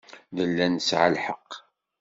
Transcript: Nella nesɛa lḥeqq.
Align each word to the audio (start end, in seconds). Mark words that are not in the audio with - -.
Nella 0.35 0.65
nesɛa 0.67 1.07
lḥeqq. 1.15 1.51